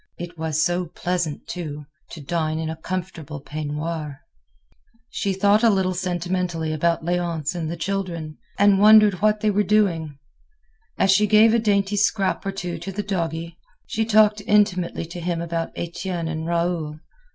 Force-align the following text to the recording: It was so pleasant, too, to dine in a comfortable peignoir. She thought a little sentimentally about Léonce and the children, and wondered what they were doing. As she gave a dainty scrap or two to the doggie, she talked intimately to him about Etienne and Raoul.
It 0.17 0.35
was 0.35 0.63
so 0.65 0.87
pleasant, 0.87 1.45
too, 1.45 1.85
to 2.09 2.21
dine 2.21 2.57
in 2.57 2.71
a 2.71 2.75
comfortable 2.75 3.39
peignoir. 3.39 4.21
She 5.11 5.31
thought 5.31 5.61
a 5.61 5.69
little 5.69 5.93
sentimentally 5.93 6.73
about 6.73 7.03
Léonce 7.05 7.53
and 7.53 7.69
the 7.69 7.77
children, 7.77 8.39
and 8.57 8.79
wondered 8.79 9.21
what 9.21 9.41
they 9.41 9.51
were 9.51 9.61
doing. 9.61 10.17
As 10.97 11.11
she 11.11 11.27
gave 11.27 11.53
a 11.53 11.59
dainty 11.59 11.97
scrap 11.97 12.43
or 12.47 12.51
two 12.51 12.79
to 12.79 12.91
the 12.91 13.03
doggie, 13.03 13.59
she 13.85 14.03
talked 14.03 14.41
intimately 14.47 15.05
to 15.05 15.19
him 15.19 15.39
about 15.39 15.69
Etienne 15.75 16.27
and 16.27 16.47
Raoul. 16.47 16.99